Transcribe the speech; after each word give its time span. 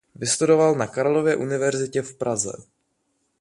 Vystudoval 0.15 0.75
na 0.75 0.87
Karlově 0.87 1.35
univerzitě 1.35 2.01
v 2.01 2.15
Praze. 2.17 2.51